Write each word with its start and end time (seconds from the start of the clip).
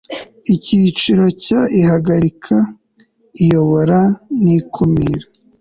icyiciro 0.55 1.25
cya 1.43 1.61
ihagarika 1.79 2.55
iyobora 3.43 3.99
n 4.43 4.45
ikumira 4.57 5.25